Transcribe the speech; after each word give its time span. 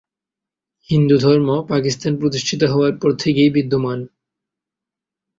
হিন্দুধর্ম 0.89 1.49
পাকিস্তান 1.69 2.13
প্রতিষ্ঠিত 2.19 2.61
হওয়ার 2.63 2.93
পর 2.97 3.11
থেকেই 3.19 3.49
বিদ্যমান। 3.49 3.99